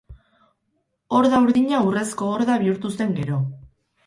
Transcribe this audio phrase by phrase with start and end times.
[1.17, 3.39] Horda Urdina Urrezko Horda bihurtu zen, gero.